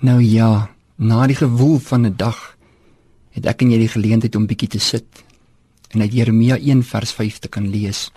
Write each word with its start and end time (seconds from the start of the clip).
Nou 0.00 0.22
ja, 0.24 0.70
na 0.96 1.26
die 1.28 1.36
gewoel 1.36 1.78
van 1.78 2.06
'n 2.06 2.16
dag 2.16 2.56
het 3.30 3.46
ek 3.46 3.60
en 3.62 3.70
jy 3.70 3.78
die 3.78 3.88
geleentheid 3.88 4.34
om 4.34 4.46
bietjie 4.46 4.68
te 4.68 4.78
sit 4.78 5.24
en 5.88 6.00
uit 6.00 6.12
Jeremia 6.12 6.56
1 6.56 6.82
vers 6.82 7.12
5 7.12 7.38
te 7.38 7.48
kan 7.48 7.68
lees. 7.68 8.10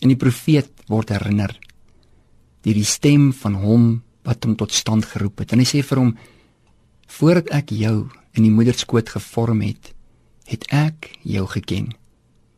En 0.00 0.08
die 0.08 0.16
profeet 0.16 0.70
word 0.86 1.08
herinner 1.08 1.58
deur 2.62 2.74
die 2.74 2.84
stem 2.84 3.32
van 3.32 3.54
hom 3.54 4.02
wat 4.22 4.44
hom 4.44 4.56
tot 4.56 4.72
stand 4.72 5.04
geroep 5.04 5.38
het. 5.38 5.52
En 5.52 5.58
hy 5.58 5.64
sê 5.64 5.82
vir 5.82 5.98
hom: 5.98 6.16
"Voordat 7.06 7.48
ek 7.50 7.70
jou 7.70 8.08
in 8.32 8.42
die 8.42 8.52
moederskoot 8.52 9.08
gevorm 9.08 9.60
het, 9.60 9.94
het 10.44 10.64
ek 10.72 11.18
jou 11.22 11.46
geken. 11.46 11.92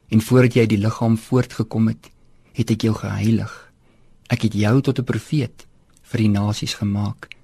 En 0.08 0.20
voordat 0.20 0.54
jy 0.54 0.60
uit 0.60 0.68
die 0.68 0.84
liggaam 0.86 1.18
voortgekom 1.18 1.88
het, 1.88 2.10
het 2.52 2.70
ek 2.70 2.82
jou 2.82 2.94
geheilig. 2.94 3.72
Ek 4.28 4.42
het 4.42 4.52
jou 4.54 4.80
tot 4.80 4.98
'n 4.98 5.04
profeet 5.04 5.66
vir 6.02 6.18
die 6.18 6.30
nasies 6.30 6.74
gemaak." 6.74 7.35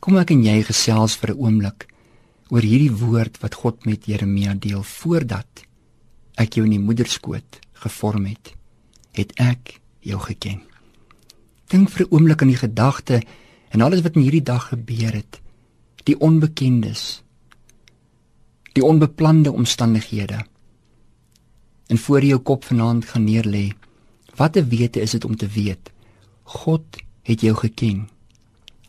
Kom 0.00 0.16
ek 0.16 0.30
en 0.32 0.40
jy 0.40 0.62
gesels 0.64 1.14
vir 1.20 1.34
'n 1.34 1.40
oomblik 1.44 1.84
oor 2.48 2.64
hierdie 2.64 2.96
woord 3.02 3.36
wat 3.42 3.54
God 3.54 3.84
met 3.84 4.06
Jeremia 4.08 4.54
deel 4.54 4.82
voordat 4.82 5.64
ek 6.40 6.56
jou 6.56 6.64
in 6.64 6.72
die 6.72 6.86
moederskoot 6.88 7.58
gevorm 7.84 8.24
het, 8.24 8.54
het 9.12 9.32
ek 9.36 9.80
jou 10.00 10.18
geken. 10.18 10.60
Dink 11.68 11.90
vir 11.90 12.06
'n 12.06 12.12
oomblik 12.14 12.42
aan 12.42 12.48
die 12.48 12.64
gedagte 12.64 13.20
en 13.68 13.80
alles 13.80 14.00
wat 14.00 14.16
in 14.16 14.22
hierdie 14.22 14.42
dag 14.42 14.68
gebeur 14.72 15.12
het, 15.12 15.40
die 16.04 16.16
onbekendes, 16.16 17.22
die 18.72 18.84
onbeplande 18.84 19.52
omstandighede. 19.52 20.46
En 21.88 21.98
voor 21.98 22.24
jou 22.24 22.38
kop 22.38 22.64
vanaand 22.64 23.04
gaan 23.04 23.24
neerlê, 23.24 23.72
wat 24.36 24.56
'n 24.56 24.68
wete 24.68 25.00
is 25.00 25.10
dit 25.10 25.24
om 25.24 25.36
te 25.36 25.46
weet 25.46 25.92
God 26.42 26.84
het 27.22 27.40
jou 27.40 27.54
geken. 27.54 28.08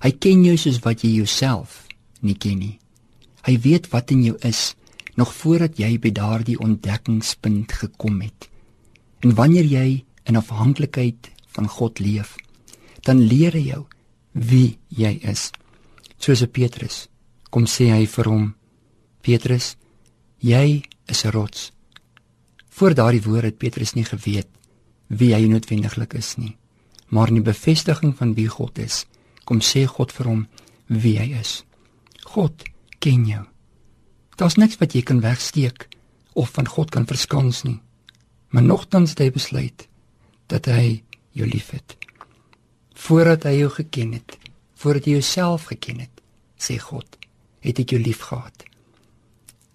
Hy 0.01 0.11
ken 0.17 0.45
jou 0.45 0.57
soos 0.57 0.79
wat 0.81 1.03
jy 1.05 1.11
jouself 1.19 1.85
nie 2.25 2.37
ken 2.37 2.59
nie. 2.59 2.77
Hy 3.45 3.57
weet 3.61 3.89
wat 3.93 4.11
in 4.13 4.23
jou 4.25 4.37
is 4.45 4.73
nog 5.19 5.33
voordat 5.33 5.77
jy 5.77 5.97
by 6.01 6.11
daardie 6.15 6.57
ontdekkingspunt 6.61 7.73
gekom 7.81 8.21
het. 8.21 8.47
En 9.21 9.35
wanneer 9.37 9.67
jy 9.69 10.03
in 10.25 10.39
afhanklikheid 10.39 11.29
van 11.53 11.67
God 11.67 11.99
leef, 11.99 12.35
dan 13.05 13.21
leer 13.21 13.53
hy 13.57 13.65
jou 13.73 13.83
wie 14.31 14.79
jy 14.89 15.19
is. 15.27 15.49
Soos 16.17 16.45
Petrus 16.53 17.07
kom 17.51 17.67
sê 17.67 17.91
hy 17.91 18.05
vir 18.07 18.29
hom: 18.29 18.45
Petrus, 19.21 19.75
jy 20.39 20.81
is 21.05 21.25
'n 21.25 21.31
rots. 21.31 21.71
Voor 22.69 22.93
daardie 22.93 23.21
woorde 23.21 23.47
het 23.47 23.57
Petrus 23.57 23.93
nie 23.93 24.05
geweet 24.05 24.47
wie 25.07 25.33
hy 25.35 25.45
noodwendiglik 25.47 26.13
is 26.13 26.37
nie. 26.37 26.55
Maar 27.09 27.27
in 27.27 27.41
die 27.41 27.51
bevestiging 27.51 28.15
van 28.17 28.33
wie 28.33 28.47
God 28.47 28.79
is, 28.79 29.05
kom 29.45 29.61
sê 29.61 29.85
God 29.89 30.11
vir 30.15 30.29
hom 30.29 30.41
wie 30.87 31.17
hy 31.19 31.31
is. 31.39 31.61
God 32.25 32.63
ken 32.99 33.25
jou. 33.27 33.43
Daar's 34.37 34.57
niks 34.57 34.79
wat 34.81 34.95
jy 34.95 35.03
kan 35.05 35.21
wegsteek 35.23 35.87
of 36.33 36.53
van 36.55 36.67
God 36.67 36.91
kan 36.91 37.07
verskans 37.09 37.63
nie. 37.67 37.79
Maar 38.51 38.63
nogtans 38.63 39.13
het 39.13 39.23
hy 39.23 39.31
besluit 39.31 39.87
dat 40.51 40.67
hy 40.67 41.01
jou 41.37 41.47
liefhet. 41.47 41.95
Voordat 42.95 43.47
hy 43.47 43.61
jou 43.61 43.69
geken 43.71 44.15
het, 44.17 44.35
voordat 44.75 45.07
jy 45.07 45.19
jouself 45.19 45.69
geken 45.71 46.03
het, 46.03 46.21
sê 46.59 46.77
God, 46.81 47.07
het 47.63 47.79
ek 47.79 47.95
jou 47.95 48.01
liefgehad. 48.01 48.65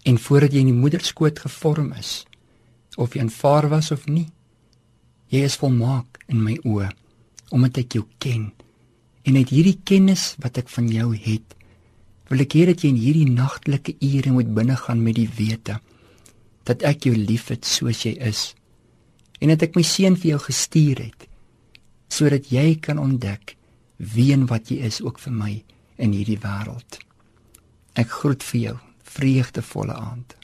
En 0.07 0.19
voordat 0.21 0.53
jy 0.53 0.63
in 0.63 0.71
die 0.71 0.81
moederskoot 0.81 1.41
gevorm 1.43 1.91
is, 1.97 2.21
of 2.97 3.15
jy 3.15 3.25
aanvaar 3.25 3.69
was 3.73 3.91
of 3.91 4.05
nie, 4.07 4.27
jy 5.33 5.43
is 5.47 5.57
volmaak 5.59 6.21
in 6.31 6.41
my 6.43 6.55
oë 6.63 6.91
omdat 7.55 7.77
ek 7.79 7.95
jou 7.95 8.03
ken. 8.19 8.49
En 9.27 9.35
uit 9.35 9.51
hierdie 9.51 9.79
kennis 9.83 10.35
wat 10.43 10.57
ek 10.61 10.71
van 10.71 10.87
jou 10.91 11.11
het, 11.11 11.57
wil 12.31 12.43
ek 12.43 12.55
hê 12.57 12.65
dat 12.69 12.83
jy 12.83 12.91
in 12.93 13.01
hierdie 13.01 13.29
nagtelike 13.29 13.95
ure 14.03 14.33
moet 14.35 14.49
binne 14.55 14.75
gaan 14.79 15.03
met 15.03 15.17
die 15.19 15.29
wete 15.37 15.79
dat 16.67 16.83
ek 16.83 17.07
jou 17.07 17.15
liefhet 17.15 17.63
soos 17.67 18.03
jy 18.03 18.17
is 18.27 18.51
en 19.39 19.53
dat 19.53 19.63
ek 19.63 19.77
my 19.77 19.83
seun 19.87 20.17
vir 20.19 20.33
jou 20.33 20.39
gestuur 20.47 20.99
het 21.05 21.27
sodat 22.11 22.49
jy 22.51 22.75
kan 22.83 22.99
ontdek 22.99 23.55
wie 24.15 24.31
en 24.35 24.45
wat 24.51 24.71
jy 24.71 24.81
is 24.87 24.99
ook 25.03 25.19
vir 25.23 25.33
my 25.33 25.53
in 25.97 26.13
hierdie 26.13 26.37
wêreld. 26.43 26.99
Ek 27.97 28.11
groet 28.19 28.43
vir 28.45 28.59
jou 28.61 28.75
vreugdevolle 29.07 29.95
aand. 29.97 30.35